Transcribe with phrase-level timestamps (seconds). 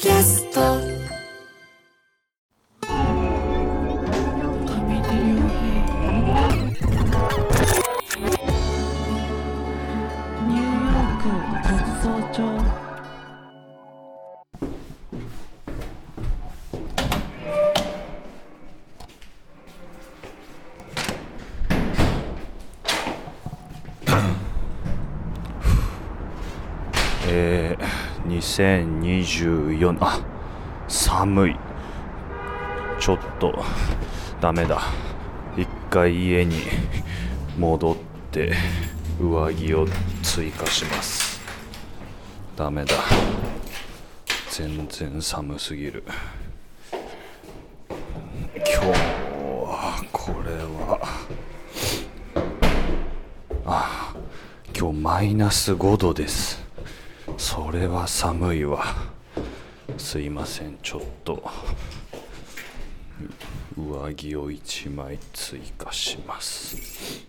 [0.00, 0.78] キャスト。
[29.20, 30.20] 24あ
[30.86, 31.56] 寒い。
[33.00, 33.64] ちょっと
[34.40, 34.80] ダメだ。
[35.56, 36.62] 一回家に
[37.58, 37.96] 戻っ
[38.30, 38.54] て
[39.20, 39.86] 上着を
[40.22, 41.40] 追加します。
[42.56, 42.94] ダメだ。
[44.50, 46.04] 全然寒すぎる。
[48.54, 50.52] 今日はこれ
[50.86, 51.00] は。
[53.66, 54.14] あ
[54.76, 56.64] 今日マイナス5度です。
[57.36, 59.17] それは寒いわ。
[60.10, 61.42] すいませんちょっと。
[63.76, 67.26] 上着を1枚追加します。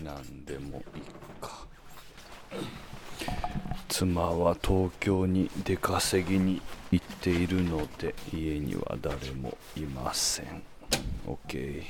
[0.00, 1.02] なんでもいい
[1.40, 1.66] か。
[3.88, 10.62] 妻は東京に出稼ぎに行っているので家には誰もいません。
[11.26, 11.82] OK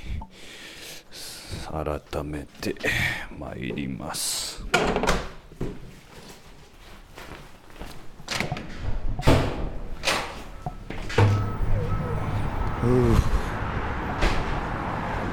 [1.71, 2.75] 改めて
[3.39, 4.65] 参ります。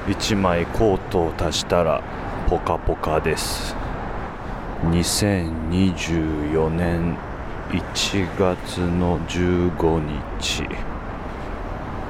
[0.06, 2.02] 1枚コートを足したら
[2.48, 3.74] ポカポカです。
[4.84, 7.16] 2024年
[7.70, 10.00] 1月の15
[10.38, 10.64] 日、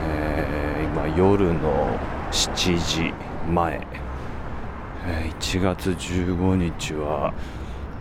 [0.02, 1.98] えー今夜の
[2.30, 3.29] 7時。
[3.48, 3.86] 前、
[5.06, 7.32] え1月15日は、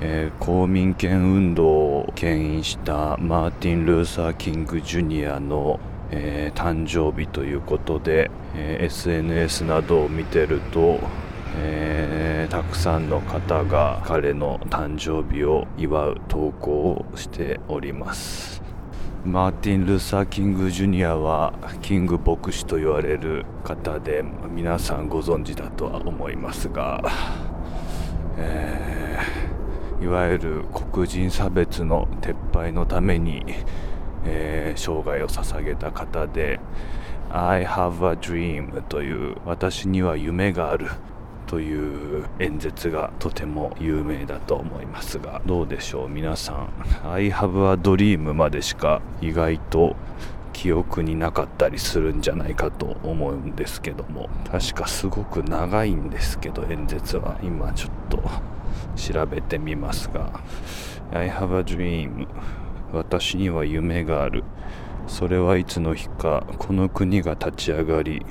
[0.02, 5.80] えー公民権運動を牽引したマーティン・ルーサー・キング・ジュニアの、
[6.12, 11.00] えー誕生日ということで、えー SNS などを見てると、
[11.56, 18.59] えたくさんの方が彼の誕生日を祝う投稿をしております。
[19.26, 27.04] マーティン・ルーサー・キング・ジュニアはキング牧師と言われる方で皆さんご存知だとは思いますが、
[28.38, 29.50] えー
[30.02, 30.64] いわゆる
[30.94, 33.44] 黒人差別の撤廃のために、
[34.24, 36.62] えー生涯を捧げた方で
[37.30, 40.88] 「I have a dream」という「私には夢がある」
[41.50, 46.70] という演説がとても有名だと思いますがどうでしょう皆さん
[47.04, 49.96] 「I have a dream」までしか意外と
[50.54, 54.30] 記憶になかったりするんじゃないかと思うんですけども。
[54.52, 57.40] 確かすごく長いんですけど演説は。
[57.42, 58.22] 今ちょっと
[58.96, 60.42] 調べてみますが
[61.12, 62.28] 「I have a dream」
[62.94, 64.44] 私には夢がある。
[65.08, 68.24] それはいつの日かこの国が立ち上がり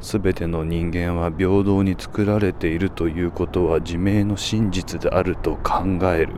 [0.00, 6.34] すべての人間は平等に作られているということは自明の真実であると考える。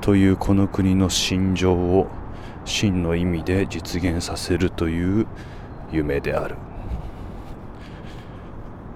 [0.00, 2.06] というこの国の心情を
[2.64, 5.26] 真の意味で実現させるという
[5.90, 6.56] 夢である。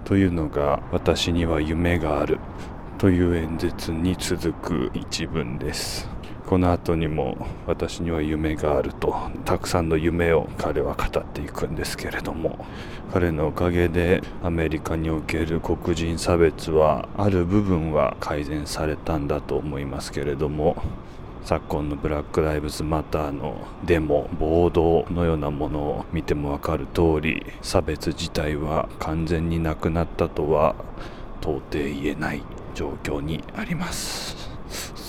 [0.05, 2.39] というのが私には夢がある。
[2.99, 6.12] という演説に続く一文です。
[6.53, 12.67] この後にも私には夢があるとたくさんの夢を彼は語っていくんですけれども
[13.11, 20.77] 彼のおかげでアメリカにおける黒人差別はある部分は改善されたんだと思いますけれども
[21.43, 30.75] 昨今のブラック・ライブズ・マターのデモ暴動のようなものを見ても分かる通り差別自体は完全になくなったとは
[31.41, 32.43] 到底言えない
[32.75, 34.52] 状況にあります。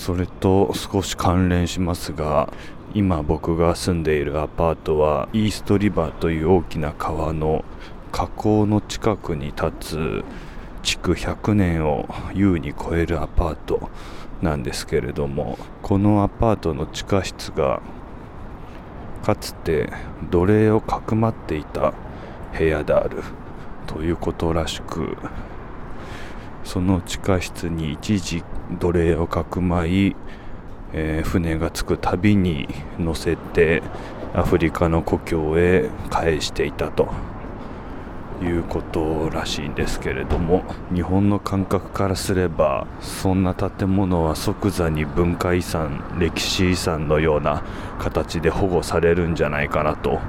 [0.04, 2.52] それと少し関連しますが
[2.92, 7.64] 今僕が住んでいるアパートはイーストリバーという大きな川の
[8.12, 10.24] 河口の近くに立つ
[10.82, 13.88] 築100年を優に超えるアパート
[14.42, 17.80] なんですけれどもこのアパートの地下室が
[19.24, 19.88] かつて
[20.30, 21.94] 奴隷をかくまっていた
[22.58, 23.22] 部屋である
[23.86, 25.16] ということらしく
[26.64, 28.42] その地下室に一時
[28.80, 30.16] 奴隷をかくまい、
[30.92, 32.68] えー船が着くたびに
[32.98, 33.82] 乗せて
[34.34, 37.08] アフリカの故郷へ返していたと
[38.42, 47.62] いうことらしいんですけれども日本の感覚からすればそんな建物は即座に文化遺産歴史遺産のような
[47.98, 50.20] 形で保護されるんじゃないかなと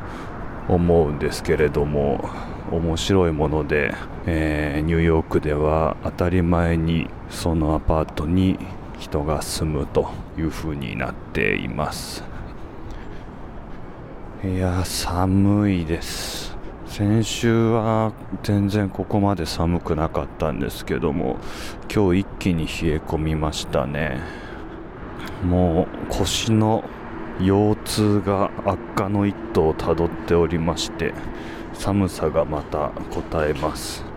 [0.67, 2.29] 思うんですけれども
[2.71, 3.93] 面白いもので、
[4.25, 8.57] えー、ニューヨークでは当たり前にそのアパートに
[8.97, 12.23] 人が住むという風になっています。
[14.43, 16.55] いや寒いです。
[16.87, 21.37] 先週は全然ここまで寒くなかったんですけども
[21.93, 24.19] 今日一気に冷え込みましたね。
[25.43, 26.83] もう腰の
[27.39, 31.13] 腰痛が悪化の一途をたどっておりまして
[31.75, 34.15] 寒さがまた答えます。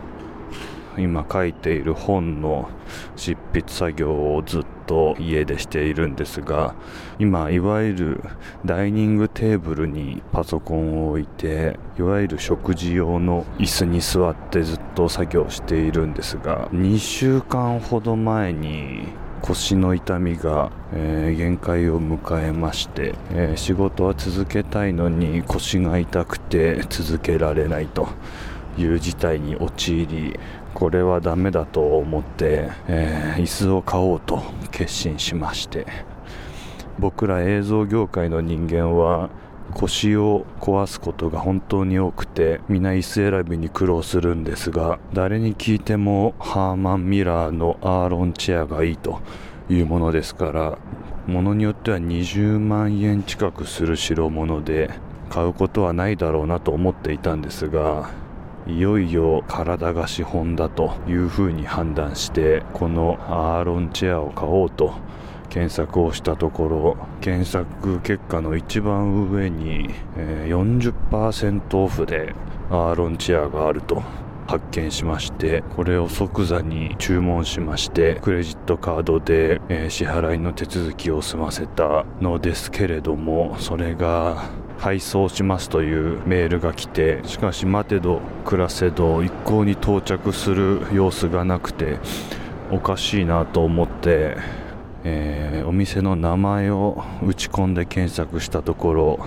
[0.99, 2.69] 今書いている本の
[3.17, 6.75] 執筆作業をずっと家でしているんですが
[7.19, 8.25] 今いわゆる
[8.65, 19.09] ダイニングテーブルにパソコンを置いていわゆる食事用の椅子に座ってずっと作業しているんですが2週間ほど前に
[19.43, 28.09] 腰の痛みが、えー、限界を迎えまして、えー、仕事は続けたいのに腰が痛くて続けられないと。
[28.79, 30.39] いう事態に陥り
[30.73, 34.41] これはダメだと思って、えー、椅子を買おうと
[34.71, 35.85] 決心しまして。
[36.99, 39.31] 僕ら映像業界の人間は
[39.81, 49.21] 腰を壊すことが本当に多くて皆椅子選びに苦労するんですが誰に聞いてもハーマン・ミラーのアーロンチェアがいいと
[49.71, 50.79] いうものですから
[51.29, 54.91] ものによっては20万円近くする代物で
[55.31, 58.11] 買うことはないだろうなと思っていたんですが
[58.67, 64.95] いよいよ体が資本だというふうに判断してこのアーロンチェアを買おうと
[65.49, 72.35] 検索をしたところ検索結果の一番上に、えー、40%オフで
[72.71, 74.03] アーロンチェアがあると
[74.47, 91.99] 発見しましてこれを即座に注文しましてクレジットカードで、えー、支払いの手続きを済ませたのですけれどもそれが配送しますというメールが来てしかし待てど暮らせど一向に到着する様子がなくて
[92.71, 94.37] おかしいなと思って、
[95.11, 99.27] えー、お店の名前を打ち込んで検索したところ、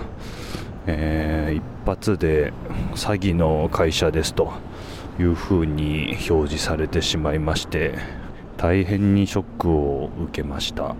[0.86, 2.52] えー、一発で
[2.94, 4.52] 詐欺の会社ですと
[5.18, 7.98] いうふうに表示されてしまいまして
[8.56, 10.94] 大変にショックを受けました。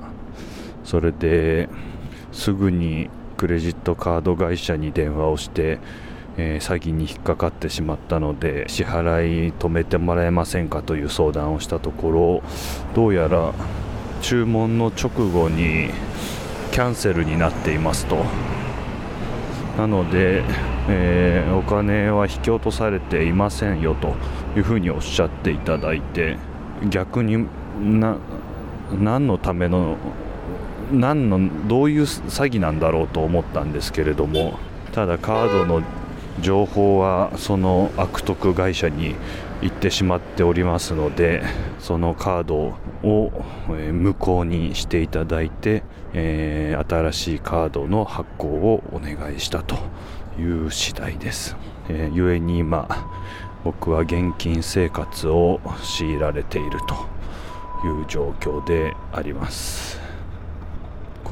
[0.83, 1.69] それで
[2.33, 5.79] すぐにクレジットカード会社に電話をして、
[6.37, 12.43] えー、詐欺に引っかかってしまったので支払い止めてもらえませんかという相談をしたところ
[12.97, 13.53] どうやら
[14.23, 15.91] 注文の直後に
[16.71, 18.25] キャンセルになっていますと。
[19.77, 20.43] なので、
[20.89, 24.15] えー、お金は引き落とされていませんよと
[24.57, 26.37] いうふうにおっしゃっていただいて
[26.91, 27.47] 逆に
[27.81, 28.17] な
[28.93, 29.97] 何のための
[30.93, 34.59] 何のどういう詐欺なんだろうと思ったんですけれども
[34.93, 35.83] ただカードの
[36.41, 39.15] 情報はその悪徳会社に
[39.63, 41.43] 行ってしまっておりますので
[41.79, 43.33] そのカードをを
[43.93, 45.83] 無効にしていただいて、
[46.13, 49.77] えー、新しいカードの発行をお願いしたと
[50.39, 51.57] いう次第です、
[51.89, 52.89] えー、故に今
[53.65, 56.95] 僕は現金生活を強いられていると
[57.87, 60.02] いう状況であります。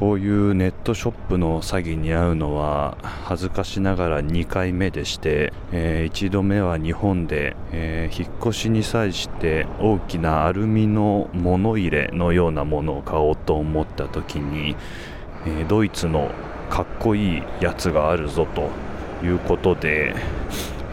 [0.01, 14.75] こういうネットショップの詐欺に遭うのは恥ずかしながら2回目でして、えー、1度目は日本で、えー、引っ越しに際して大きなアルミの物入れのようなものを買おうと思った時に、
[15.45, 16.31] えー、ドイツの
[16.71, 18.71] かっこいいやつがあるぞと
[19.23, 20.15] いうことで、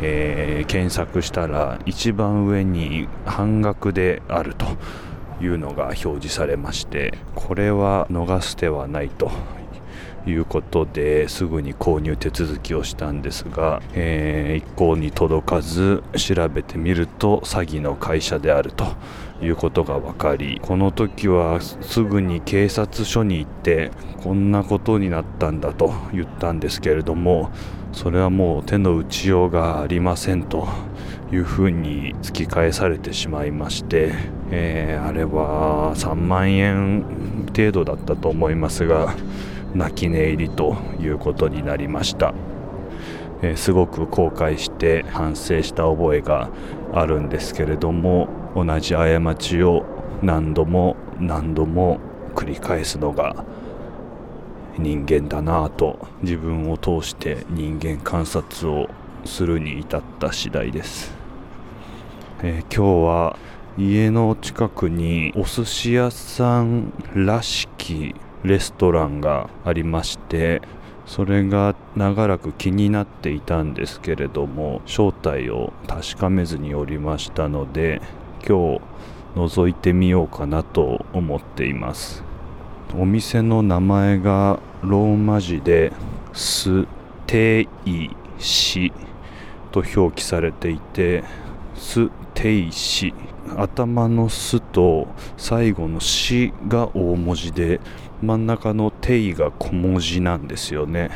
[0.02, 4.66] え検索したら一番上に半額であると。
[5.41, 9.32] いうのが表示されましてこれは逃す手はないと
[10.29, 18.86] いうことですぐに購入手続きをしたんですが、えー、一向に届かず調べてみると詐欺の会社であると
[19.41, 23.91] いうことが分かりこの時はすぐに警察署に行って
[24.22, 27.51] こんなことになったんだと言ったんですけれども
[27.98, 30.68] それはもう手の打ちようがありませんと
[31.32, 34.12] いうふうに突き返されてしまいまして、
[34.51, 37.01] えー、あれは3万円
[37.48, 39.16] 程度だったと思いますが
[39.74, 42.36] 泣き寝入りということになりました、
[43.42, 46.51] えー、すごく後悔して反省した覚えが
[46.94, 49.86] あるんですけれども同じ過ちを
[50.22, 52.00] 何度も何度も
[52.36, 53.44] 繰り返すのが
[54.80, 58.88] 人間だなぁと自分を通して人間観察を
[59.26, 61.14] するに至った次第です、
[62.44, 63.38] えー、今日は
[63.78, 70.62] 家の近くにお寿司屋さんらしきレストランがありまして
[71.06, 78.02] それが長らく気になっていたんですけれども正体を確かめずにおりましたので
[78.48, 78.82] 今日
[79.36, 82.27] 覗いてみようかなと思っています。
[82.96, 85.91] お店の名前がローマ字で
[86.34, 86.88] 「ス
[87.25, 88.94] テイシ」
[89.72, 91.24] と表記されていて
[91.75, 93.13] 「ステイシ」
[93.58, 97.82] 頭の「ス」と最後の「シ」が大文字で
[98.22, 101.10] 真ん中の「テイ」が小文字なんですよね。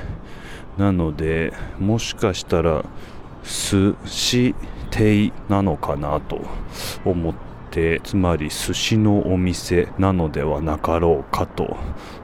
[0.78, 2.84] なのでもしかしたら
[3.44, 4.56] 「寿司
[4.90, 6.42] テイ」なのかなと
[7.06, 7.51] 思って
[8.04, 11.78] つまり寿司のお店なのではなかろうかと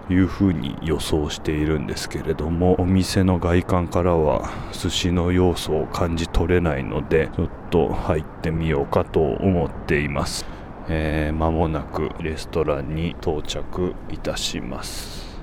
[0.10, 10.46] いうふうに予想しているんですけれどもお店の外観からは寿司の要素を感じ取れないのでちょっと入ってみようかと思っています。
[10.90, 15.38] えー、間もなくレストランに到着いたします、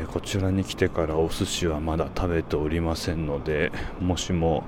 [0.00, 4.62] えこちらに来てからお寿司はまだ食べておりませんのでもしも、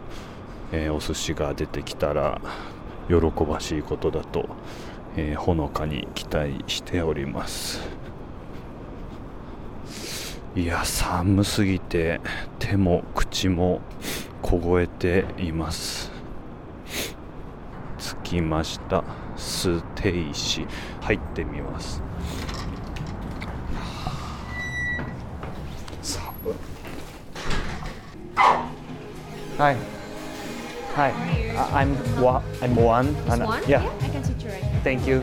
[0.72, 2.40] えお寿司が出てきたら
[3.08, 4.48] 喜ばしいことだと、
[5.16, 7.80] えーほのかに期待しております。
[10.54, 12.20] いや寒すぎて
[12.58, 13.80] 手も口も
[14.42, 16.12] 凍えています。
[18.24, 19.02] 着きました。
[19.36, 20.66] ステイシ
[21.00, 22.02] 入ってみます。
[26.02, 26.22] 寒
[29.72, 30.01] い。
[30.94, 31.10] Hi.
[31.72, 33.06] I'm Wa- I'm Juan.
[33.30, 33.62] and- One?
[33.66, 33.82] Yeah.
[34.00, 34.80] I can sit you right here.
[34.84, 35.22] Thank you.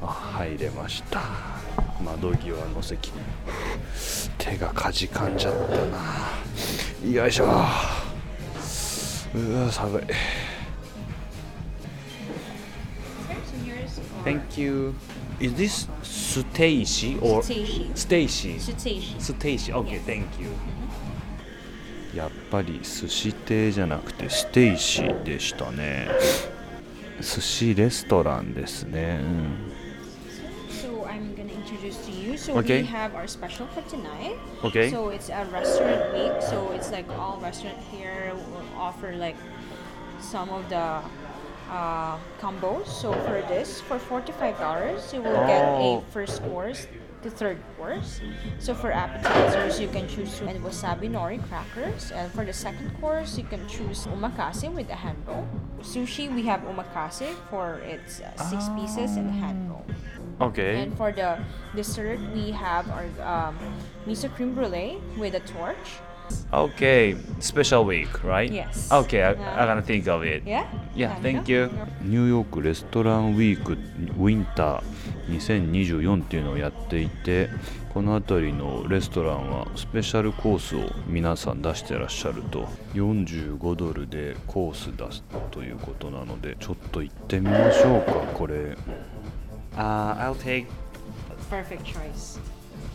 [0.00, 0.06] あ
[0.38, 1.20] 入れました
[2.02, 3.10] 窓際の席
[4.38, 7.66] 手がかじかんじゃったなよいしょうわ
[9.72, 10.02] 寒い
[14.24, 14.94] Thank you.
[15.40, 17.96] Is this Stacey or Suteishi.
[17.96, 18.54] Stacy?
[18.58, 19.20] Suteishi.
[19.20, 19.72] Stacey.
[19.72, 19.98] Okay.
[19.98, 20.48] Thank you.
[22.50, 26.08] やっぱり寿司亭じゃなくてステイシーでしたね
[27.20, 29.72] 寿司レストランですね、うん
[30.70, 32.38] So I'm gonna introduce to you.
[32.38, 32.80] So Okay.
[32.82, 34.36] we have our special for tonight.
[34.64, 34.90] Okay.
[34.90, 36.32] So it's a restaurant week.
[36.40, 39.36] So it's like all restaurant here will offer like
[40.20, 41.02] some of the
[41.70, 42.86] uh, combos.
[42.86, 45.98] So for this, for forty-five dollars, you will get Oh.
[45.98, 46.86] a first course
[47.22, 48.20] to third course.
[48.58, 53.36] So for appetizers, you can choose and wasabi nori crackers, and for the second course,
[53.36, 55.46] you can choose omakase with a hand roll.
[55.82, 59.84] Sushi, we have omakase for its uh, six pieces and a hand roll.
[60.40, 60.82] Okay.
[60.82, 61.38] And for the
[61.74, 63.58] dessert, we have our um,
[64.06, 65.98] miso cream brulee with a torch.
[66.52, 67.16] Okay.
[67.40, 68.50] Special week, right?
[68.50, 68.90] Yes.
[68.90, 69.22] Okay.
[69.22, 69.32] I.
[69.32, 70.42] I'm gonna think of it.
[70.46, 70.66] Yeah?
[70.94, 71.14] Yeah.
[71.20, 71.70] Thank you.
[72.02, 74.82] ニューヨークレストランウィークウィンター
[75.28, 77.50] 2024っていうのをやっていて
[77.92, 88.76] この辺りのレストランはスペシャルコースを皆さん出してらっしゃると45ドルでコース出すということなのでちょっと行ってみましょうかこれ
[89.76, 90.66] Uh, I'll take
[91.48, 92.38] Perfect choice.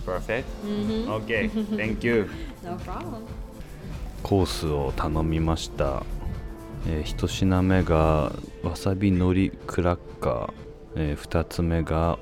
[0.05, 0.45] Perfect.
[0.65, 1.50] Okay.
[1.75, 2.29] Thank you.
[2.63, 3.24] No problem.
[4.24, 6.03] コースを頼みました、
[6.88, 8.31] えー一品目が
[8.63, 10.53] わさびのりクラッカー、
[10.95, 12.17] えー二つ目が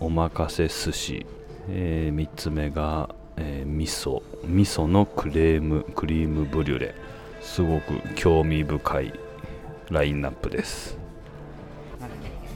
[0.00, 1.26] おまかせ寿司、
[1.68, 6.94] えー三つ目が、えー味噌味噌のクレームクリームブリュレ
[7.40, 9.12] すごく興味深い
[9.90, 10.96] ラインナップです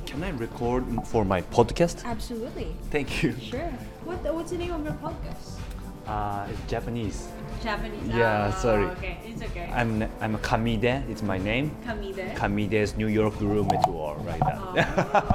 [0.07, 2.03] Can I record for my podcast?
[2.05, 2.75] Absolutely.
[2.91, 3.35] Thank you.
[3.35, 3.71] Sure.
[4.09, 5.61] What What's the name of your podcast?
[6.09, 7.29] Uh, it's Japanese.
[7.63, 8.01] Japanese.
[8.09, 8.87] Yeah, Ah, sorry.
[8.97, 9.69] Okay, it's okay.
[9.69, 11.05] I'm I'm a Kamide.
[11.13, 11.77] It's my name.
[11.85, 12.33] Kamide.
[12.33, 14.57] Kamide's New York Room Tour, like that.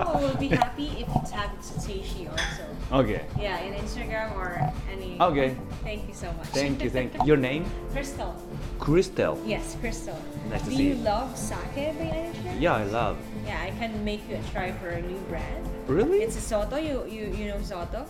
[0.01, 2.65] Oh, we'll be happy if you tag Satoshi also.
[3.05, 3.21] okay.
[3.37, 4.57] Yeah, in Instagram or
[4.89, 5.21] any.
[5.21, 5.53] Okay.
[5.85, 6.49] Thank you so much.
[6.57, 6.89] Thank you.
[6.89, 7.21] Thank you.
[7.29, 7.69] Your name?
[7.93, 8.33] Crystal.
[8.81, 9.37] Crystal.
[9.45, 10.17] Yes, Crystal.
[10.49, 11.05] Nice to Do see you you.
[11.05, 12.57] love sake by any chance?
[12.57, 13.17] Yeah, I love.
[13.45, 15.69] Yeah, I can make you a try for a new brand.
[15.85, 16.25] Really?
[16.25, 16.81] It's a Soto.
[16.81, 18.09] You you you know Soto?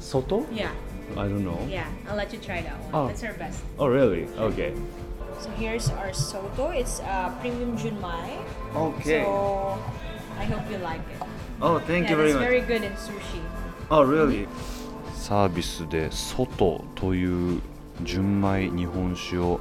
[0.00, 0.46] Soto?
[0.50, 0.72] Yeah,
[1.16, 1.86] I don't know yeah.
[2.08, 2.90] I'll let you try that one.
[2.94, 3.06] Oh.
[3.06, 3.62] That's our best.
[3.78, 4.26] Oh, really?
[4.36, 4.74] Okay.
[5.40, 6.70] So here's our Soto.
[6.70, 8.42] It's uh, premium Junmai.
[8.74, 9.22] Okay.
[9.22, 9.78] So
[10.38, 11.22] I hope you like it.
[11.62, 13.40] Oh, thank yeah, it's very good in sushi.
[13.90, 14.48] Oh, really?
[15.14, 17.60] サービスで「外」という
[18.02, 19.60] 純米日本酒を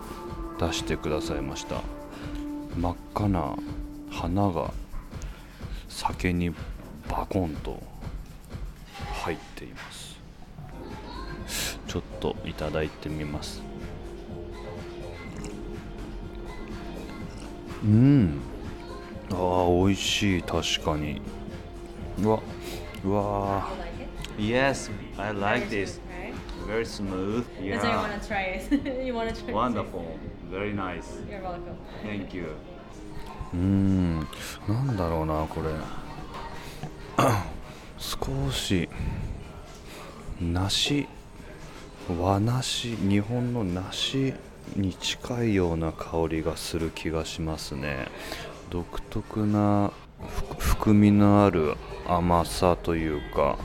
[0.58, 1.82] 出してくださいました
[2.78, 3.56] 真っ赤な
[4.10, 4.74] 花が
[5.90, 6.52] 酒に
[7.10, 7.84] バコンと
[9.22, 9.79] 入っています
[11.90, 13.62] ちょっといただいてみます
[17.84, 18.40] うん
[19.32, 21.22] ああ美味しい確かに
[22.22, 22.40] うわ
[23.04, 23.68] うわ
[24.38, 24.42] it?
[24.42, 26.00] Yes, I like this.
[26.68, 27.46] very smooth.
[27.60, 29.06] That's why you want to try it.
[29.06, 30.20] you want to try Wonderful.
[30.52, 31.18] Very nice.
[31.18, 31.30] it.
[31.30, 31.76] You're welcome.
[32.04, 32.56] Thank you.
[33.54, 34.20] うーん、
[34.68, 35.72] なんだろうな、これ。
[37.98, 38.88] 少し
[40.40, 41.08] 梨、
[42.18, 44.34] 和梨、日本の梨
[44.76, 48.08] に近いような香りがする気がしますね。
[48.72, 49.92] 独特な
[50.58, 51.76] 含みのある
[52.08, 53.58] 甘さというか、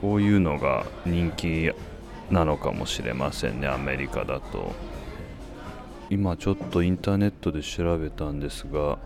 [0.00, 1.72] こういうのが人気
[2.30, 4.72] なのかもしれませんね、アメリカだと。
[6.10, 8.98] 今ちょっとインターネットで調べたんですが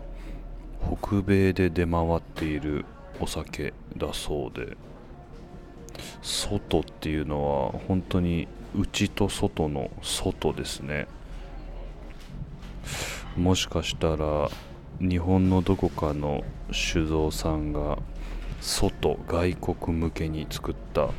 [0.99, 2.83] 北米で出回っている
[3.19, 4.75] お酒だそうで
[6.23, 8.47] 外っていうのは本当に
[8.77, 11.07] 内と外の外ですね。
[13.37, 14.49] もしかしたら
[14.99, 17.97] 日本のどこかの酒造さんが
[18.61, 21.09] 外外国向けに作った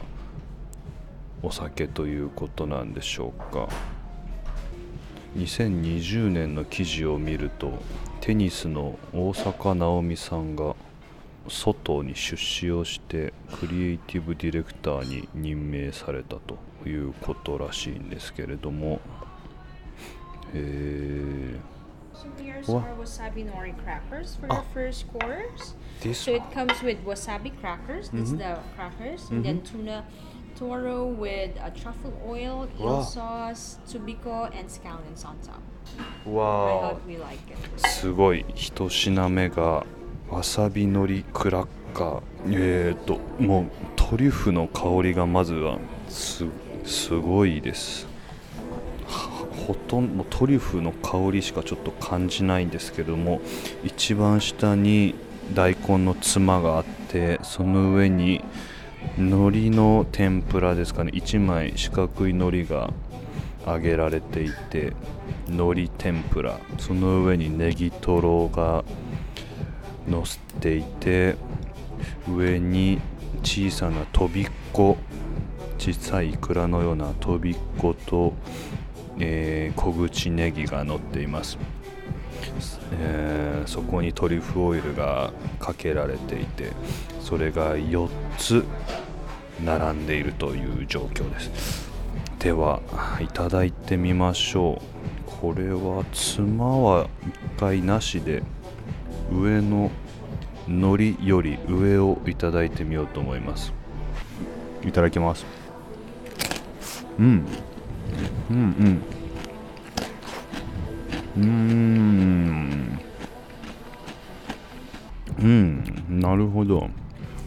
[1.43, 3.69] お酒ということなんでしょうか。
[5.37, 7.73] 2020年の記事を見ると
[8.21, 10.75] テニスの大坂なおみさんが
[11.49, 16.59] 外に出資をしてクリエイティブディレクターに任命されたと。
[16.87, 19.01] いうことらしいんですけれども、
[20.55, 21.77] えー。
[37.77, 39.85] すごい一品目が
[40.31, 43.67] わさびのりクラッカーえっ、ともう
[43.97, 45.79] トリュフの香りがまずは
[46.09, 46.66] すごい。
[46.87, 48.07] すごいです。
[49.67, 53.41] ほとんどトリュフの香りしかちょっと感じないんですけども
[53.85, 55.15] 一番下に
[55.55, 58.45] 大根のつまがあってその上に
[59.19, 62.93] 海苔の天ぷらですかね1枚四角い海苔が
[63.67, 64.93] 揚げられていて
[65.49, 68.85] 海苔天ぷらその上にネギトロが
[70.09, 71.37] 乗せていて
[72.29, 73.01] 上に
[73.43, 74.97] 小さなとびっこ
[75.79, 78.33] 小さいイクラのようなとびっこと、
[79.19, 81.59] えー小口ネギが乗っています、
[82.93, 86.71] えーそこにトリュフオイルがかけられていて
[87.21, 88.09] それが4
[88.39, 88.65] つ
[89.65, 91.91] 並んでいるという状況です。
[92.39, 92.81] では
[93.21, 95.31] いただいてみましょう。
[95.41, 97.09] これはつまは
[97.57, 98.43] 一回なしで
[99.33, 99.91] 上の
[100.69, 103.73] 海苔より上をいただいてみようと思います。
[104.85, 105.45] いただきます。
[107.19, 107.47] うん。
[108.51, 108.57] うん。
[108.57, 109.03] うん。
[111.37, 113.01] うん。
[115.39, 116.21] うん。
[116.21, 116.89] なるほど。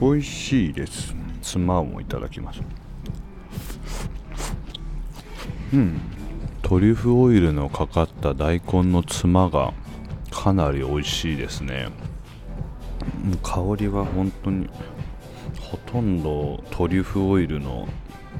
[0.02, 1.16] 美味しいです。
[1.42, 2.62] つまもいただきます。
[5.74, 6.00] うん。
[6.62, 9.74] トリュフオイルのかかった大根のつまが
[10.32, 11.90] かなり美味しいですね。
[13.44, 14.70] 香りは本当に
[15.60, 17.88] ほとんどトリュフオイルの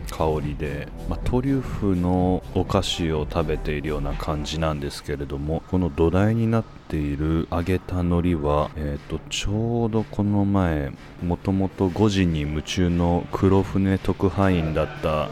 [0.10, 10.92] 香りで、まあ、トリュフのお菓子を食べているような感じなんですけれどもこの土台になっている揚げた海苔は、えー、とちょうどこの前
[11.24, 15.30] もともと5時に夢中の黒船特派員だった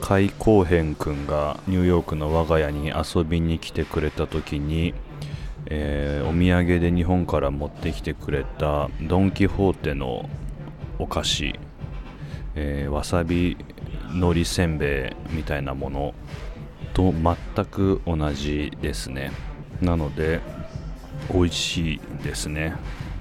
[0.00, 4.92] 海光変くんがニューヨークの我が家に遊びに来てくれた時に、
[5.66, 10.28] えーお土産で日本から持ってきてくれたドン・キホーテの
[10.98, 11.58] お菓子、
[12.54, 13.56] えーわさび
[14.14, 16.14] 海苔せんべいみたいなもの
[16.94, 19.32] と全く同じですね。
[19.82, 20.40] なので
[21.32, 22.74] 美味しいですね。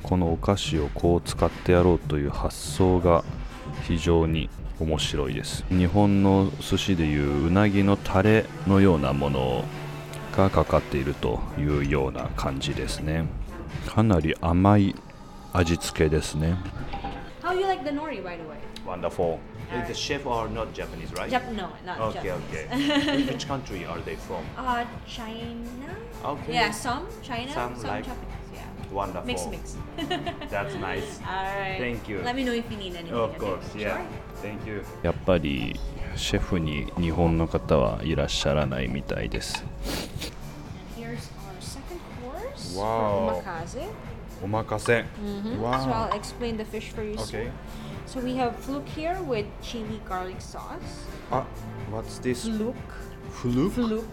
[0.03, 3.23] このお菓子をこう使ってやろうという発想が
[3.87, 5.65] 非常に面白いです。
[5.69, 9.63] 日本の寿司でいううなぎのタレのようなもの
[10.35, 13.25] がかかっているというような感じですね。
[13.87, 14.95] かなり甘い
[15.53, 16.55] 味付けですね。
[17.83, 18.57] Like the nori, by the way?
[18.85, 19.39] Wonderful
[19.73, 21.31] Is the chef or not Japanese right?
[21.31, 23.03] Jap- no, not Okay, Japanese.
[23.03, 23.25] okay.
[23.33, 24.43] Which country are they from?
[24.57, 25.95] Uh, China.
[26.23, 26.53] Okay.
[26.53, 28.29] Yeah, some China, Some some, like- Japanese.
[28.53, 28.61] Yeah.
[28.91, 29.25] Wonderful.
[29.25, 29.77] Mix, mix.
[30.49, 31.19] That's nice.
[31.27, 31.77] All right.
[31.79, 32.21] Thank you.
[32.23, 33.13] Let me know if you need anything.
[33.13, 33.39] Of okay?
[33.39, 33.97] course, yeah.
[33.97, 34.05] Sure.
[34.41, 34.83] Thank you.
[35.01, 35.79] やっぱり
[36.15, 39.63] シェフに日本の方はいらっしゃらないみたいです。
[39.63, 43.41] And here's our second course Wow.
[43.41, 43.43] for
[44.43, 44.45] omakase.
[44.45, 45.05] おまかせ。
[45.23, 45.59] Mhm.
[45.61, 45.79] Wow.
[45.79, 47.13] So I'll explain the fish for you.
[47.15, 47.23] Okay.
[47.25, 47.51] soon.
[48.05, 51.07] So we have fluke here with chili garlic sauce.
[51.31, 51.45] あ、
[51.91, 52.49] What's this?
[52.51, 52.73] Fluke.
[53.31, 54.03] フル Fluke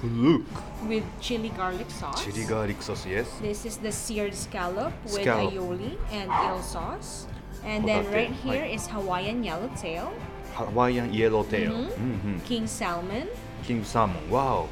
[0.00, 0.44] フル
[0.88, 2.14] with chili garlic sauce.
[2.14, 3.24] チリガーリックソース、Yes.
[3.42, 5.50] This is the seared scallop with Scallop.
[5.52, 7.28] aioli and eel sauce.
[7.64, 8.12] And then Hotate.
[8.14, 8.74] right here Right.
[8.74, 10.08] is Hawaiian yellowtail.
[10.54, 13.28] ハワイアンイエローテール、うんうん、king salmon,
[13.66, 14.68] キングサーモンわお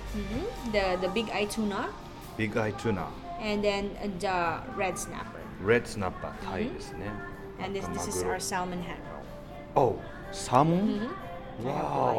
[0.73, 1.91] the the big eye tuna,
[2.39, 3.07] ビッグアイトゥナ
[3.41, 5.41] and then uh, the red snapper.
[5.67, 7.11] レッドスナッパータイですね、
[7.63, 8.99] And this this is our salmon hand
[9.75, 9.81] roll.
[9.81, 10.01] お
[10.33, 11.01] サーモン、
[11.63, 12.15] I わ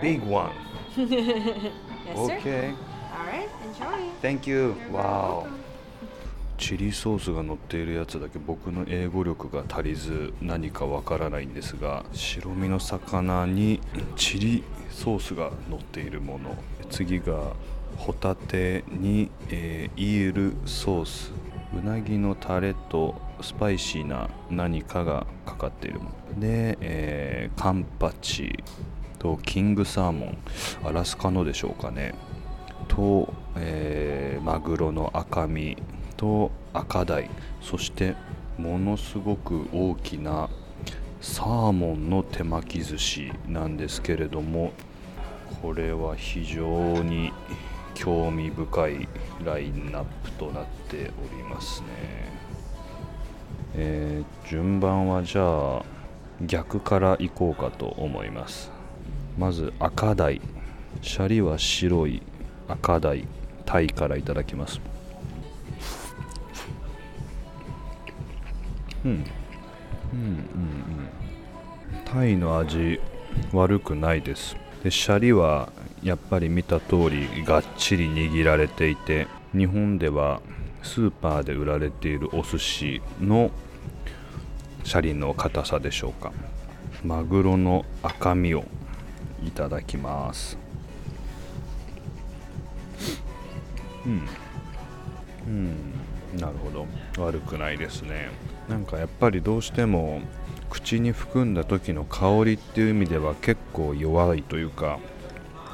[0.00, 0.50] have お one.
[0.96, 2.40] Yes, sir.
[2.40, 2.74] OK
[3.12, 4.10] All right, enjoy.
[4.22, 5.46] Thank you わお
[6.58, 13.80] チリソースが乗っているやつだけ僕の英語力が足りず何かわからないんですが白身の魚に
[14.14, 16.54] チリソースが乗っているもの
[16.90, 17.54] 次が
[17.96, 21.32] ホタテに、えーイールソース
[21.72, 26.40] うなぎのタレとスパイシーな何かがかかっているもの。
[26.40, 28.64] で、えーカンパチ
[29.18, 30.38] とキングサーモン
[30.84, 32.14] アラスカのでしょうかね。
[32.88, 35.76] と、えーマグロの赤身
[36.16, 37.28] と赤鯛
[37.60, 38.14] そして
[38.58, 40.48] ものすごく大きな
[41.20, 44.72] サーモンの手巻き寿司なんですけれども
[45.62, 47.32] これは非常に
[48.00, 49.08] 興味深い
[49.44, 51.86] ラインナップとなっておりますね、
[53.74, 55.42] えー順番はじゃ
[55.76, 55.84] あ
[56.40, 58.72] 逆からいこうかと思います。
[59.38, 60.40] まず赤鯛
[61.02, 62.22] シャリは白い
[62.68, 63.28] 赤鯛
[63.66, 64.80] タイからいただきます。
[69.04, 69.10] うん。
[69.10, 70.44] うんうんうん。
[72.06, 72.98] タイの味
[73.52, 74.56] 悪くないです。
[74.82, 75.70] でシャリは
[76.02, 80.40] やっぱり見た通りがっちり握られていて日本では
[80.82, 83.50] スーパーで売られているお寿司の
[84.84, 86.32] シャリの硬さでしょうか。
[87.04, 88.64] マグロの赤身を
[89.44, 90.56] いただきます。
[94.06, 94.28] うん。
[95.46, 96.38] うん。
[96.38, 96.86] なるほど。
[97.22, 98.30] 悪くないですね。
[98.68, 100.20] なんかやっぱりどうしても
[100.70, 104.98] 口に含んだ時の香りっていう意味では結構弱いというか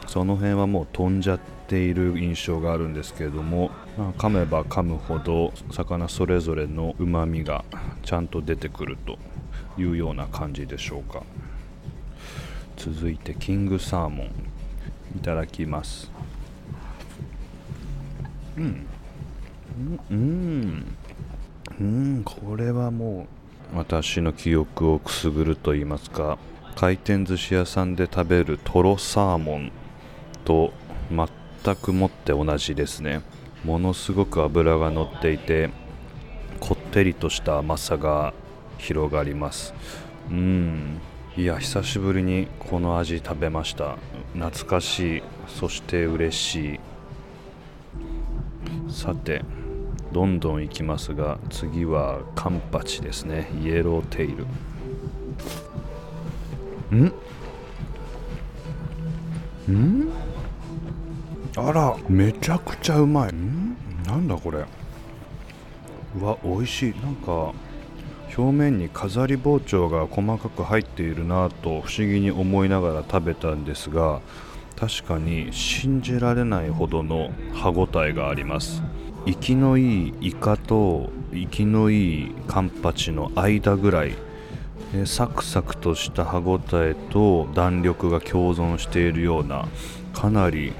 [0.07, 7.64] その辺はもう飛んじゃっている印象があるんですけれども、まあ、噛めば噛むほど魚それぞれのうまみが
[8.05, 9.19] ちゃんと出てくると
[9.79, 11.23] いうような感じでしょうか。
[12.77, 14.27] 続いてキングサーモン
[15.16, 16.11] いただきます。
[18.57, 18.87] うん。
[20.11, 20.97] うん。
[21.81, 22.23] うん。
[22.25, 23.27] これはも
[23.73, 26.38] う私の記憶をくすぐると言いますか
[26.77, 29.73] 回転寿司屋さんで食べるトロサーモン
[30.46, 30.72] と
[31.11, 33.20] 全くもって同じですね。
[33.64, 35.70] ものすごく脂が乗っていて
[36.61, 38.32] こってりとした甘さが
[38.78, 39.74] 広がります。
[40.30, 41.00] うん。
[41.37, 43.96] いや久しぶりにこの味食べました。
[44.35, 45.22] 懐かしい。
[45.48, 46.80] そして嬉しい。
[48.88, 49.42] さて
[50.12, 53.50] どんどんいきますが次はカンパチですね。
[53.62, 54.46] イエローテイル。
[56.96, 57.12] ん。
[59.72, 60.15] ん？
[61.57, 63.33] あらめちゃくちゃうまい。
[63.33, 63.77] ん？
[64.07, 64.64] なんだこれ。
[66.21, 66.95] うわ美味しい。
[67.03, 67.53] なんか
[68.37, 74.21] 表面に飾り包丁が細かく入っているなと不思議に思いながら食べたんですが
[74.79, 78.83] 確かに信じられないほどの歯ごたえがあります。
[79.25, 84.14] 生きのいいイカと生きのいいカンパチの間ぐらい
[85.07, 89.66] サクサクとした歯ごたえと弾力が共存しているような
[90.12, 90.75] かなり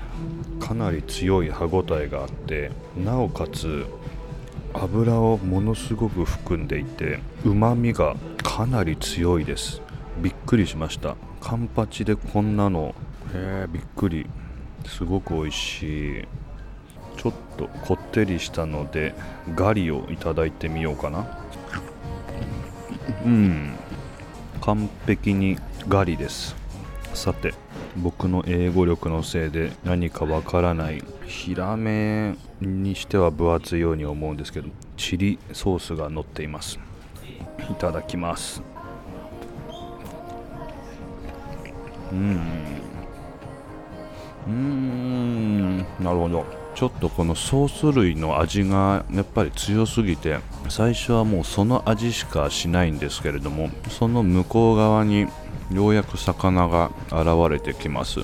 [0.67, 3.87] かなり強い歯ごたえがあってなおかつ
[4.75, 9.81] 油をものすごく含んでいてうまみがかなり強いです。
[10.21, 11.15] びっくりしました。
[11.41, 12.97] カンパチでこんなの。
[13.33, 14.27] へえびっくり。
[14.87, 16.25] すごく美味しい。
[17.17, 19.15] ちょっとこってりしたので
[19.55, 21.27] ガリをいただいてみようかな。
[23.25, 23.77] うん。
[24.63, 26.57] 完璧にガリです。
[27.15, 27.55] さて
[27.97, 31.03] 僕の英語力のせいで何かわからない。
[31.27, 36.79] ヒラメにしては分厚いように思うんですけどチリソースが乗っています。
[37.71, 38.63] いただきます。
[42.13, 42.41] うん。
[44.47, 45.79] うん。
[46.01, 46.67] なるほど。
[46.77, 55.27] ちょっとこのソース類の味がやっぱり強すぎて最初はもうその味しかしないんですけれどもその向こう側に
[55.71, 58.21] ようやく魚が現れてきます。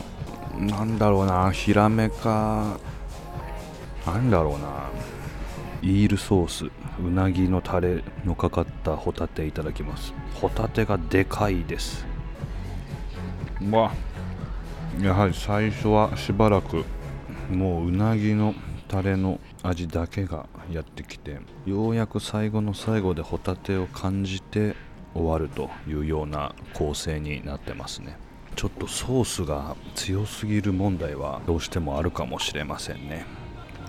[0.57, 2.79] なんだろうなヒラメか。
[4.07, 4.91] なんだろうな。
[5.83, 6.71] イールソース
[7.05, 10.13] うなぎのタレのかかったホタテいただきます。
[10.41, 12.07] ホタテがでかいです。
[13.61, 13.93] うわ
[15.01, 16.85] やはり最初はしばらく
[17.51, 18.55] もううなぎの
[18.89, 24.75] タレの味だけがやってきてようやく最後の最後でホタテを感じて
[25.15, 28.17] 終わるというような構成になってますね。
[28.55, 33.25] ちょっとソースが強すぎる問題はどうしてもあるかもしれませんね。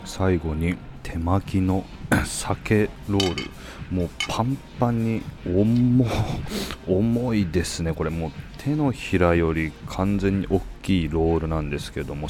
[0.05, 1.86] 最後に手巻きの
[2.25, 3.43] 鮭ロール。
[3.91, 6.05] もうパンパンに重
[6.88, 7.93] 重いですね。
[7.93, 12.27] これもう手のひらより完全に大きいロールなんですけども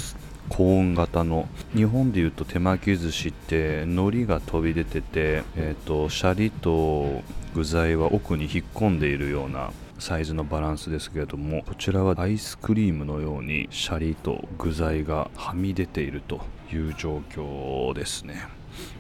[0.50, 1.48] コーン型の。
[1.76, 7.22] 日本でいうと手巻き寿司って海苔が飛び出てて、えー、とシャリと
[7.54, 18.48] 具材は奥に引っ込んでいるようなサイズのバランスですけれどもこちらはアイスクリームのようにシャリと具材がはみ出ているという状況ですね。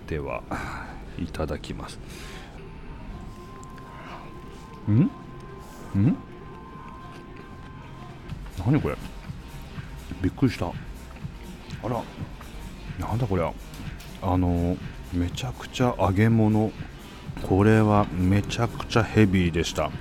[0.08, 0.44] では
[1.18, 2.00] いただきます。
[4.88, 5.02] ん？
[5.02, 5.10] ん？
[8.66, 8.96] 何これ？
[10.22, 10.68] びっくりした。
[10.68, 10.72] あ
[11.90, 12.04] ら
[13.00, 13.44] なんだこれ
[14.22, 14.78] あの
[15.12, 16.72] めちゃくちゃ揚げ物
[17.48, 19.92] これはめちゃくちゃヘビーでした。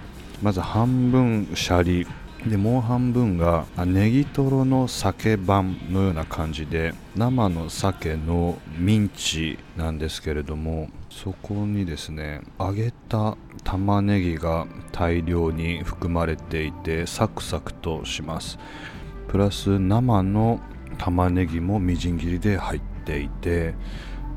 [0.43, 2.07] まず半分シャリ。
[2.49, 18.59] でもう半分がネギトロの酒版のような感じで生の鮭のミンチなんですけれどもそこにですね揚げた玉ねぎが大量に含まれていてサクサクとします。
[19.29, 20.59] プラス生の
[20.99, 23.75] 玉ねぎもみじん切りで入っていて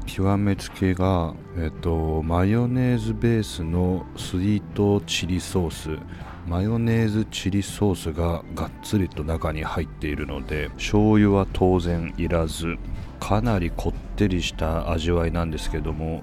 [0.05, 5.99] 極めつけが、えっと、マヨネーズベースのスイートチリソース。
[6.47, 12.77] マヨネーズチリソースががっつりと中に入っているので醤油は当然いらず
[13.19, 16.21] かなりこってりした味わいなんですけども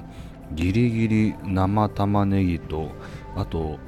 [0.52, 2.92] ギリギリ生玉ねぎと
[3.34, 3.80] あと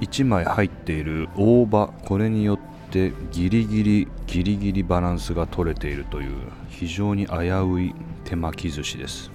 [0.00, 2.58] 1枚入っている大葉これによっ
[2.90, 6.34] てギリギリギリギリバランスが取れているという
[6.70, 9.33] 非常に危うい手巻き寿司です。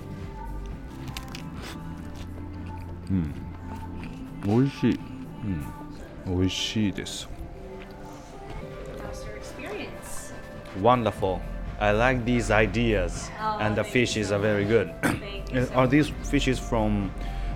[3.11, 3.35] うん
[4.45, 4.99] 美味しい
[6.27, 7.29] うん美味しいです
[8.99, 10.33] How's your experience?
[10.83, 11.40] Wonderful.
[11.81, 14.93] I like these ideas, Oh, and the thank fishes are very good.
[15.03, 15.90] Thank you Uh, so are much.
[15.90, 17.11] these fishes from?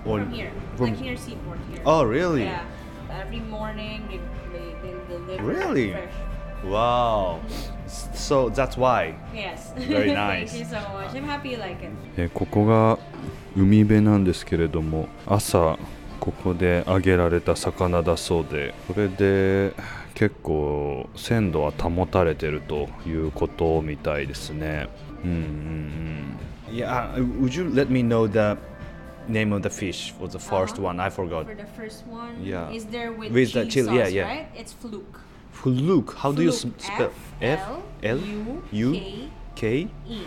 [0.04, 1.82] or- From here, from- like here seaport here.
[1.84, 2.44] Oh, really?
[2.44, 2.62] Yeah.
[3.10, 4.18] Every morning they
[4.52, 5.92] they, they deliver Really?
[5.92, 6.12] fresh.
[6.64, 7.38] Wow.
[7.86, 9.14] S- So that's why.
[9.34, 9.72] Yes.
[9.76, 10.50] Very nice.
[10.52, 11.14] Thank you so much.
[11.14, 11.92] I'm happy you like it.
[12.16, 12.98] えーここが
[13.55, 15.77] 海辺なんですけれども朝
[16.19, 19.73] ここで揚げられた魚だそうでこれで
[20.15, 24.87] 結構鮮度は保たれてるということみたいですね
[25.23, 26.37] うんうんうん
[26.73, 27.13] Yeah.
[27.13, 28.57] uh, Would you let me know the
[29.31, 30.87] name of the fish for the first Uh-huh.
[30.87, 30.99] one?
[30.99, 31.45] I forgot.
[31.45, 32.71] For the first one, Yeah.
[32.73, 34.27] is there with, With the chili chili, sauce, yeah, yeah.
[34.27, 34.47] right?
[34.55, 35.19] It's fluke.
[35.51, 36.15] Fluke.
[36.17, 36.73] How do you Fluke.
[36.81, 37.11] spell?
[37.39, 37.59] F
[38.01, 40.21] L U U K K E.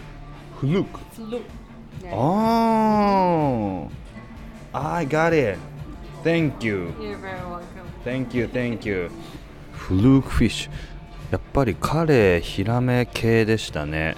[0.60, 0.86] Fluke.
[1.16, 1.42] Fluke.
[2.12, 3.90] Oh.
[4.72, 5.58] I got it.
[6.22, 6.94] Thank you.
[7.00, 7.86] You're very welcome.
[8.04, 8.46] Thank you.
[8.48, 9.10] Thank you.
[9.72, 10.70] フルークフィッシュ
[11.30, 14.16] やっぱりカレーヒラメ系でしたね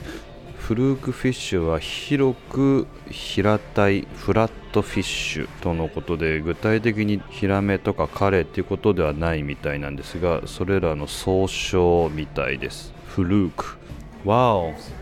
[0.57, 13.77] フルークフィッシュは広く平たいフラットフィッシュとのことで具体的にヒラメとかカレーっていうことではないみたいなんですがそれらの総称みたいですフルーク
[14.25, 14.75] Wow.
[14.75, 14.98] Miso creme brulee.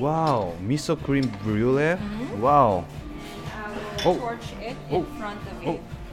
[0.00, 1.98] わお、味噌クリームブリュレ。
[2.40, 2.84] わお。
[4.04, 4.10] お。
[4.90, 4.98] お。
[4.98, 5.04] お。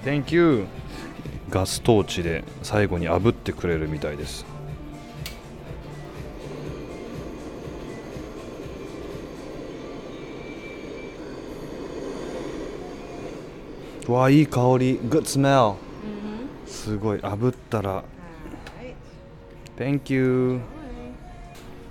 [0.04, 0.66] thank you。
[1.50, 4.46] ガストーチで、最後に炙ってくれるみたいです。
[14.08, 15.76] わあ、いい香り、good smell。
[16.66, 18.04] すごい、炙ったら。
[19.78, 20.62] thank you。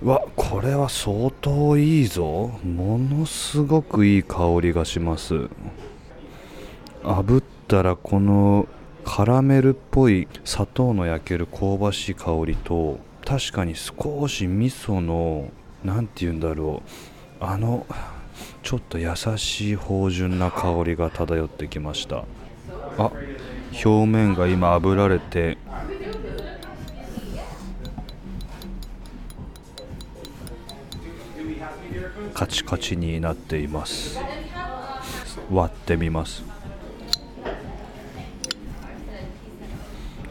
[0.03, 2.47] わこれは相当いいぞ。
[2.63, 5.47] ものすごくいい香りがします。
[7.03, 8.67] 炙ったらこの
[9.05, 15.51] カラメルっぽい砂糖の焼ける香ばしい香りと確かに少し味噌の
[15.83, 16.83] 何て言うんだろ
[17.39, 17.85] うあの
[18.63, 22.25] ちょっと優しい芳醇な香りが漂ってきました。
[22.97, 23.11] あ
[23.71, 25.57] 表面が今炙られて
[32.41, 34.19] カチカチになっています。
[35.51, 36.43] 割ってみます。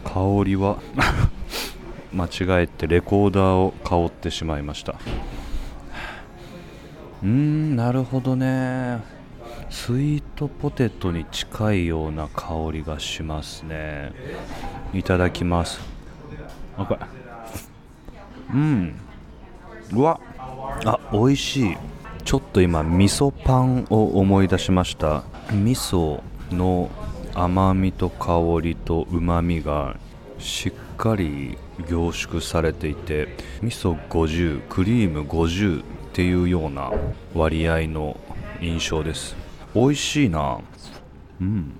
[0.02, 0.80] 香りは
[2.12, 4.94] 間違えてレコーダーを香ってしまいました。
[7.22, 8.98] うーんなるほどね。
[9.70, 14.10] スイートポテトに近いような香りがしますね。
[14.92, 15.78] いただきます。
[16.76, 17.00] あこれ
[18.52, 18.94] うん。
[19.92, 20.18] うわ。
[20.84, 21.76] あ美味しい
[22.24, 25.22] ちょっと今味噌パンを思い出しました。
[25.50, 26.90] 味噌の
[27.34, 29.96] 甘みと香りとうまみが
[30.38, 33.28] しっかり凝縮されていて
[33.62, 36.90] 味噌50クリーム50っていうような
[37.34, 38.18] 割合の
[38.60, 39.36] 印象です。
[39.74, 40.58] 美味しいな。
[41.40, 41.72] うん。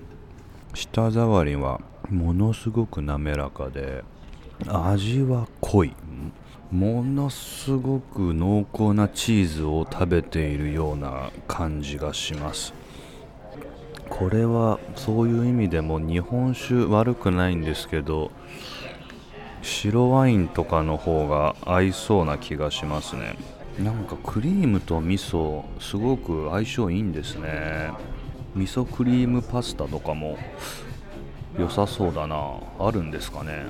[0.73, 4.03] 舌触りはものすごく滑らかで
[4.67, 5.93] 味は濃い。
[6.71, 12.73] ものすごく濃厚なチーズを食べているような感じがします。
[14.09, 18.31] これはそういう意味でも日本酒悪くないんですけど
[19.61, 23.35] 白ワインとかの方が合いそうな気がしますね。
[23.77, 27.91] なんかクリームと味噌すごく相性いいんですね。
[28.55, 30.37] 味噌クリームパスタとかも
[31.59, 32.55] 良さそうだな。
[32.79, 33.65] あるんですかね。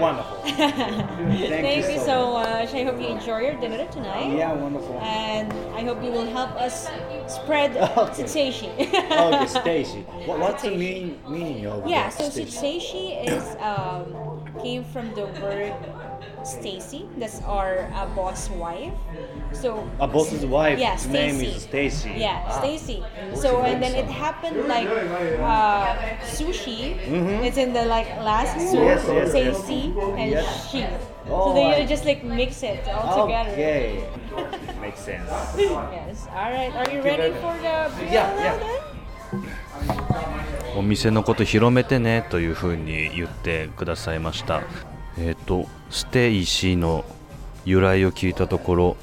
[0.00, 0.36] Wonderful.
[0.44, 2.74] Thank, you so much.
[2.74, 4.32] I hope you enjoy your dinner tonight.
[4.36, 4.98] Yeah, wonderful.
[5.00, 6.88] And I hope you will help us
[7.26, 8.24] spread Okay.
[8.24, 8.70] Sitseshi.
[8.78, 10.00] okay, Stacy.
[10.26, 12.50] What, what's the mean, meaning of Yeah, that, so Stacy?
[12.80, 14.14] Sitseshi is um,
[14.62, 15.74] came from the word
[16.44, 17.06] Stacy.
[17.18, 18.92] That's our uh, boss wife.
[19.52, 20.78] So A boss's wife.
[20.78, 21.46] Yeah, name Stacy.
[21.56, 22.12] is Stacy.
[22.16, 22.58] Yeah, Ah.
[22.60, 23.02] Stacy.
[23.34, 24.88] So and then it happened like
[25.40, 26.96] uh, sushi.
[27.42, 28.84] It's in the like last Mm-hmm.
[28.84, 29.68] Yes, yes, say yes.
[30.18, 30.70] and Yes.
[30.70, 30.84] she.
[31.30, 33.50] Oh, so then I- just like mix it all together.
[33.50, 34.04] Okay.
[34.80, 35.28] Makes sense.
[35.56, 36.28] Yes.
[36.28, 36.72] All right.
[36.76, 38.56] Are you ready for the bill Yeah, yeah.
[38.60, 38.94] then?
[40.76, 44.62] お店のこと広めてねというふうに言ってくださいました
[45.18, 47.04] えっ、とステイシーの
[47.64, 48.96] 由来を聞いたところ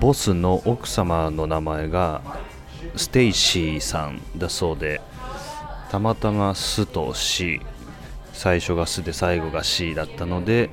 [0.00, 2.22] ボスの奥様の名前が
[2.96, 5.00] ステイシーさんだそうで
[5.90, 7.60] たまたま「ス」と「シ」
[8.32, 10.70] 最初が「ス」で最後が「シ」だったので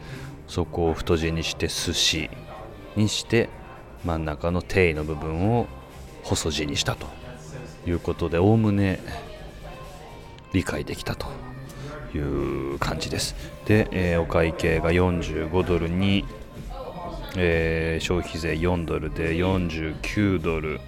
[0.47, 2.29] そこを太字にして「寿司」
[2.95, 3.49] にして
[4.03, 5.67] 真ん中の「テイ」の部分を
[6.23, 7.07] 細字にしたと
[7.85, 8.99] いうことでおおむね
[10.53, 11.44] 理解できたと。
[12.15, 13.35] いう感じです。
[13.65, 16.25] で、えーお会計が45ドルに、
[17.35, 20.79] えー消費税4ドルで49ドル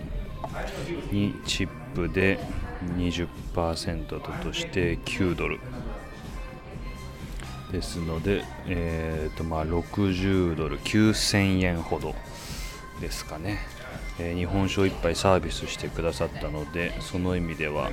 [1.12, 2.40] にチップで
[2.98, 4.06] 20%
[4.44, 5.60] として9ドル。
[7.72, 12.16] ですので、えーとまあ、60ドル9000円ほど
[13.02, 13.60] ですかね、
[14.20, 17.92] え日本酒を1杯サービスしてくださったのでその意味では、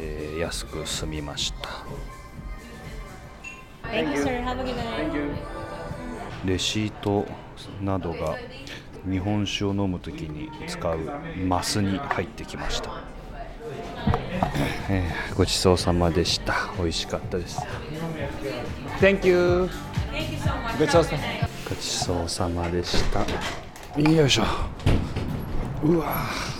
[0.00, 2.19] えー安く済みました。
[3.90, 4.40] Thank you, sir.
[4.42, 5.50] Have a good night.
[6.44, 7.26] レシート
[7.82, 8.36] などが
[9.08, 10.98] 日本酒を飲むときに使う
[11.46, 12.90] マスに入ってきました、
[14.88, 17.60] えーごちそうさまでした美味しかったです
[19.00, 19.68] Thank you.
[20.12, 20.78] Thank you so much.
[20.78, 21.48] ごちそうさま。
[21.68, 24.44] ごちそうさまでしたよいしょ
[25.84, 26.06] うわ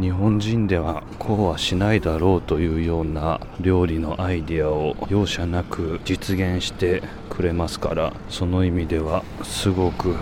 [0.01, 10.17] 日本人ではこうはしないだろうというような料理のアイデアを容赦なく実現してくれますからその意味ではすごく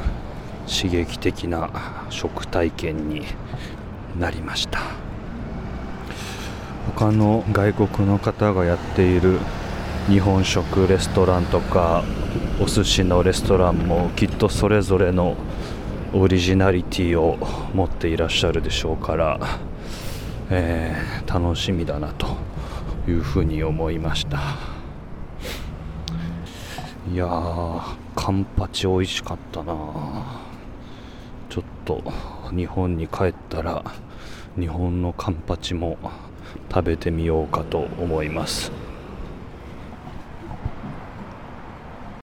[0.67, 1.71] 刺激的な
[2.11, 3.23] 食体験に
[4.19, 4.81] なりました。
[6.97, 9.39] 他の外国の方がやっている
[10.09, 12.03] 日本食レストランとか
[12.61, 15.37] お寿司のレストランもきっとそれぞれの
[16.15, 17.37] オリジナリティを
[17.75, 19.39] 持っていらっしゃるでしょうから、
[20.51, 22.37] えー楽しみだなと
[23.07, 24.39] いうふうに思いました。
[27.13, 29.75] いやーカンパチ美味しかったな。
[31.51, 32.03] ちょっと
[32.51, 33.85] 日本に帰ったら
[34.59, 35.99] 日本のカンパチも
[36.71, 38.73] 食べてみようかと思います。